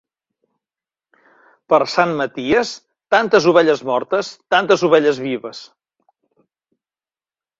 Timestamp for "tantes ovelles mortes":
3.15-4.31